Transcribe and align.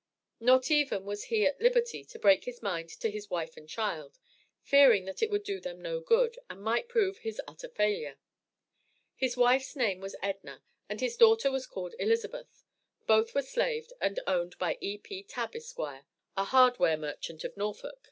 Not 0.39 0.71
even 0.71 1.05
was 1.05 1.25
he 1.25 1.45
at 1.45 1.61
liberty 1.61 2.03
to 2.05 2.17
break 2.17 2.45
his 2.45 2.63
mind 2.63 2.89
to 3.01 3.11
his 3.11 3.29
wife 3.29 3.55
and 3.55 3.69
child, 3.69 4.17
fearing 4.63 5.05
that 5.05 5.21
it 5.21 5.29
would 5.29 5.43
do 5.43 5.59
them 5.59 5.79
no 5.79 5.99
good, 5.99 6.39
and 6.49 6.63
might 6.63 6.87
prove 6.89 7.19
his 7.19 7.39
utter 7.47 7.69
failure. 7.69 8.17
His 9.15 9.37
wife's 9.37 9.75
name 9.75 9.99
was 9.99 10.15
Edna 10.23 10.63
and 10.89 11.01
his 11.01 11.17
daughter 11.17 11.51
was 11.51 11.67
called 11.67 11.93
Elizabeth; 11.99 12.63
both 13.05 13.35
were 13.35 13.43
slaves 13.43 13.93
and 14.01 14.19
owned 14.25 14.57
by 14.57 14.79
E.P. 14.81 15.21
Tabb, 15.21 15.55
Esq., 15.55 15.77
a 15.77 16.01
hardware 16.45 16.97
merchant 16.97 17.43
of 17.43 17.55
Norfolk. 17.55 17.99